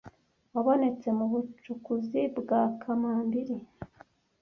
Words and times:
wabonetse 0.53 1.07
mu 1.17 1.25
bucukuzi 1.31 2.21
bwa 2.39 2.61
kamambiri 2.81 3.57